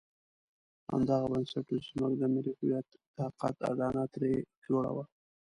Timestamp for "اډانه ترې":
3.69-4.33